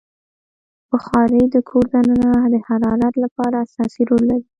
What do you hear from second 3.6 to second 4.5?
اساسي رول لري.